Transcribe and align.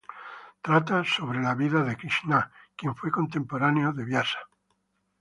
Trata 0.63 0.99
acerca 1.01 1.31
de 1.33 1.43
la 1.43 1.53
vida 1.53 1.83
de 1.83 1.95
Krisná, 1.95 2.51
quien 2.75 2.95
fue 2.95 3.11
contemporáneo 3.11 3.93
de 3.93 4.03
Viasa. 4.03 4.39